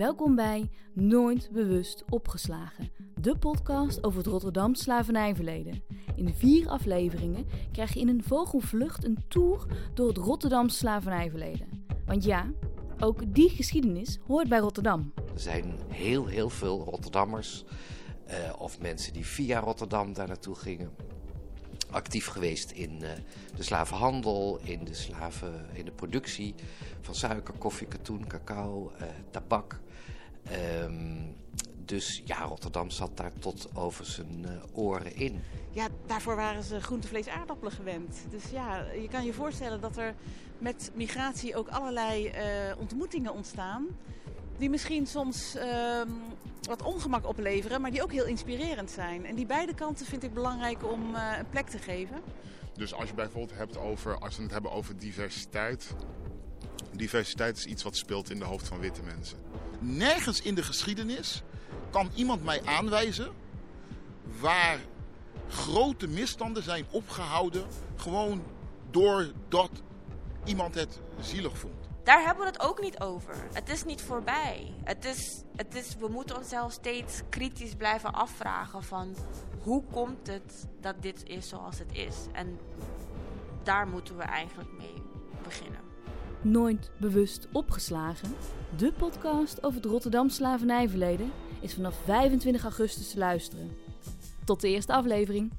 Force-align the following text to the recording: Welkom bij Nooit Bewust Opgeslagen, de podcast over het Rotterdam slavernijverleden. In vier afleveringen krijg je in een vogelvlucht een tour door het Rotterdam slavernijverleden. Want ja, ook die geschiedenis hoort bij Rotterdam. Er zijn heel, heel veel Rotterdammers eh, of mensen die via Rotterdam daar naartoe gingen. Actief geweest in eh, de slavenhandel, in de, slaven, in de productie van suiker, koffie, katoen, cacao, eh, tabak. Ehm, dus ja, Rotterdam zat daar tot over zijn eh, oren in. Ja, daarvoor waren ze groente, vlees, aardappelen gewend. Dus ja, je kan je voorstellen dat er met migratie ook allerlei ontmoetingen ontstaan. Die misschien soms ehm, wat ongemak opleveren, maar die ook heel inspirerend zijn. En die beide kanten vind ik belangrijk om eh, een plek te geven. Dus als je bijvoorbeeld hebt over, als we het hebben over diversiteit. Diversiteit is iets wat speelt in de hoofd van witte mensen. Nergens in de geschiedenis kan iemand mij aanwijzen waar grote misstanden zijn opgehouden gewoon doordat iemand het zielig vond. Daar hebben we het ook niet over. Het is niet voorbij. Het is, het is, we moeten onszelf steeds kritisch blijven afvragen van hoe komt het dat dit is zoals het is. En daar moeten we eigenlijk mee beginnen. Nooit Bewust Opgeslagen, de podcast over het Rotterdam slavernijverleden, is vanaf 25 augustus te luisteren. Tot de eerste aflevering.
Welkom 0.00 0.34
bij 0.34 0.70
Nooit 0.92 1.50
Bewust 1.52 2.04
Opgeslagen, 2.08 2.90
de 3.20 3.38
podcast 3.38 4.04
over 4.04 4.18
het 4.18 4.26
Rotterdam 4.26 4.74
slavernijverleden. 4.74 5.82
In 6.16 6.34
vier 6.34 6.68
afleveringen 6.68 7.46
krijg 7.72 7.94
je 7.94 8.00
in 8.00 8.08
een 8.08 8.22
vogelvlucht 8.24 9.04
een 9.04 9.18
tour 9.28 9.66
door 9.94 10.08
het 10.08 10.16
Rotterdam 10.16 10.68
slavernijverleden. 10.68 11.86
Want 12.06 12.24
ja, 12.24 12.50
ook 12.98 13.34
die 13.34 13.48
geschiedenis 13.48 14.18
hoort 14.26 14.48
bij 14.48 14.58
Rotterdam. 14.58 15.12
Er 15.34 15.40
zijn 15.40 15.74
heel, 15.88 16.26
heel 16.26 16.50
veel 16.50 16.84
Rotterdammers 16.84 17.64
eh, 18.26 18.36
of 18.58 18.80
mensen 18.80 19.12
die 19.12 19.26
via 19.26 19.60
Rotterdam 19.60 20.12
daar 20.12 20.28
naartoe 20.28 20.54
gingen. 20.54 20.90
Actief 21.90 22.26
geweest 22.26 22.70
in 22.70 23.02
eh, 23.02 23.10
de 23.56 23.62
slavenhandel, 23.62 24.58
in 24.62 24.84
de, 24.84 24.94
slaven, 24.94 25.66
in 25.72 25.84
de 25.84 25.90
productie 25.90 26.54
van 27.00 27.14
suiker, 27.14 27.54
koffie, 27.54 27.86
katoen, 27.86 28.26
cacao, 28.26 28.92
eh, 28.98 29.06
tabak. 29.30 29.80
Ehm, 30.42 31.16
dus 31.84 32.22
ja, 32.24 32.42
Rotterdam 32.42 32.90
zat 32.90 33.16
daar 33.16 33.32
tot 33.38 33.68
over 33.74 34.04
zijn 34.04 34.44
eh, 34.44 34.50
oren 34.72 35.16
in. 35.16 35.40
Ja, 35.70 35.88
daarvoor 36.06 36.36
waren 36.36 36.62
ze 36.62 36.80
groente, 36.80 37.08
vlees, 37.08 37.28
aardappelen 37.28 37.72
gewend. 37.72 38.16
Dus 38.30 38.50
ja, 38.50 38.84
je 39.02 39.08
kan 39.08 39.24
je 39.24 39.32
voorstellen 39.32 39.80
dat 39.80 39.96
er 39.96 40.14
met 40.58 40.90
migratie 40.94 41.56
ook 41.56 41.68
allerlei 41.68 42.32
ontmoetingen 42.78 43.32
ontstaan. 43.32 43.86
Die 44.60 44.70
misschien 44.70 45.06
soms 45.06 45.54
ehm, 45.54 46.08
wat 46.62 46.82
ongemak 46.82 47.26
opleveren, 47.26 47.80
maar 47.80 47.90
die 47.90 48.02
ook 48.02 48.12
heel 48.12 48.26
inspirerend 48.26 48.90
zijn. 48.90 49.26
En 49.26 49.34
die 49.34 49.46
beide 49.46 49.74
kanten 49.74 50.06
vind 50.06 50.22
ik 50.22 50.34
belangrijk 50.34 50.92
om 50.92 51.14
eh, 51.14 51.38
een 51.38 51.48
plek 51.48 51.68
te 51.68 51.78
geven. 51.78 52.20
Dus 52.74 52.94
als 52.94 53.08
je 53.08 53.14
bijvoorbeeld 53.14 53.58
hebt 53.58 53.76
over, 53.76 54.18
als 54.18 54.36
we 54.36 54.42
het 54.42 54.52
hebben 54.52 54.70
over 54.70 54.98
diversiteit. 54.98 55.94
Diversiteit 56.92 57.56
is 57.56 57.66
iets 57.66 57.82
wat 57.82 57.96
speelt 57.96 58.30
in 58.30 58.38
de 58.38 58.44
hoofd 58.44 58.68
van 58.68 58.78
witte 58.78 59.02
mensen. 59.02 59.38
Nergens 59.78 60.42
in 60.42 60.54
de 60.54 60.62
geschiedenis 60.62 61.42
kan 61.90 62.10
iemand 62.14 62.44
mij 62.44 62.62
aanwijzen 62.64 63.30
waar 64.40 64.78
grote 65.48 66.06
misstanden 66.06 66.62
zijn 66.62 66.84
opgehouden 66.90 67.64
gewoon 67.96 68.42
doordat 68.90 69.70
iemand 70.44 70.74
het 70.74 71.00
zielig 71.20 71.58
vond. 71.58 71.89
Daar 72.04 72.24
hebben 72.24 72.44
we 72.44 72.50
het 72.50 72.60
ook 72.60 72.80
niet 72.80 73.00
over. 73.00 73.34
Het 73.52 73.68
is 73.68 73.84
niet 73.84 74.02
voorbij. 74.02 74.74
Het 74.84 75.04
is, 75.04 75.42
het 75.56 75.74
is, 75.74 75.96
we 75.96 76.08
moeten 76.08 76.36
onszelf 76.36 76.72
steeds 76.72 77.20
kritisch 77.28 77.74
blijven 77.74 78.12
afvragen 78.12 78.82
van 78.82 79.14
hoe 79.62 79.82
komt 79.92 80.26
het 80.26 80.68
dat 80.80 81.02
dit 81.02 81.28
is 81.28 81.48
zoals 81.48 81.78
het 81.78 81.92
is. 81.92 82.16
En 82.32 82.58
daar 83.62 83.88
moeten 83.88 84.16
we 84.16 84.22
eigenlijk 84.22 84.70
mee 84.78 85.02
beginnen. 85.42 85.80
Nooit 86.42 86.90
Bewust 86.98 87.48
Opgeslagen, 87.52 88.34
de 88.76 88.92
podcast 88.92 89.62
over 89.62 89.80
het 89.80 89.90
Rotterdam 89.90 90.28
slavernijverleden, 90.28 91.32
is 91.60 91.74
vanaf 91.74 91.94
25 92.04 92.62
augustus 92.62 93.10
te 93.10 93.18
luisteren. 93.18 93.76
Tot 94.44 94.60
de 94.60 94.68
eerste 94.68 94.92
aflevering. 94.92 95.52